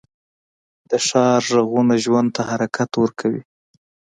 [0.89, 3.41] د ښار غږونه ژوند ته حرکت ورکوي